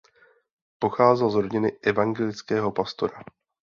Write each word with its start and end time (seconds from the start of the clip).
Pocházel 0.79 1.29
z 1.29 1.35
rodiny 1.35 1.71
evangelického 1.83 2.71
pastora. 2.71 3.23